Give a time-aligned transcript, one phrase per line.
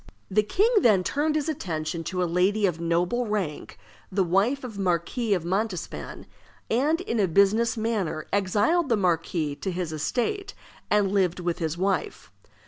[0.31, 3.77] The king then turned his attention to a lady of noble rank,
[4.11, 6.25] the wife of the Marquis of Montespan,
[6.71, 10.55] and in a business manner exiled the marquis to his estate,
[10.89, 12.31] and lived with his wife.